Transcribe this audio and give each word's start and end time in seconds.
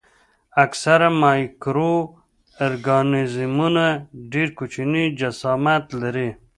اکثره 0.65 1.09
مایکرو 1.23 1.93
ارګانیزمونه 2.65 3.85
ډېر 4.31 4.47
کوچني 4.57 5.03
جسامت 5.19 5.83
لري. 6.01 6.29